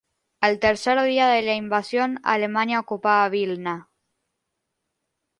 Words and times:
Al 0.39 0.57
tercer 0.57 0.99
día 1.03 1.27
de 1.27 1.43
la 1.43 1.53
invasión, 1.53 2.19
Alemania 2.23 2.79
ocupaba 2.79 3.29
Vilna. 3.29 3.91